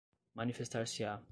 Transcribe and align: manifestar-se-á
manifestar-se-á 0.35 1.21